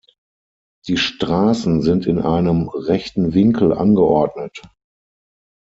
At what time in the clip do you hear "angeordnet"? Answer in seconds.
3.71-4.59